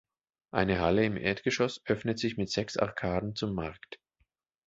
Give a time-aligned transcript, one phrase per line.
[0.51, 3.99] Eine Halle im Erdgeschoss öffnet sich mit sechs Arkaden zum Markt.